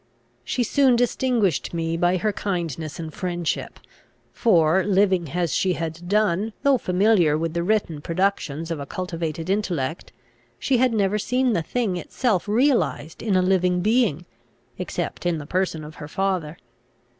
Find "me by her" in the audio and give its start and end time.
1.75-2.33